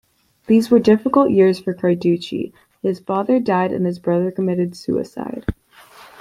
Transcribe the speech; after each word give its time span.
These 0.47 0.71
were 0.71 0.79
difficult 0.79 1.29
years 1.29 1.59
for 1.59 1.75
Carducci: 1.75 2.51
his 2.81 2.99
father 2.99 3.39
died, 3.39 3.71
and 3.71 3.85
his 3.85 3.99
brother 3.99 4.31
committed 4.31 4.75
suicide. 4.75 5.45